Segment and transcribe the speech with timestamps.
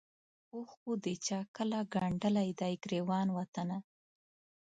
[0.55, 3.77] اوښکو د چا کله ګنډلی دی ګرېوان وطنه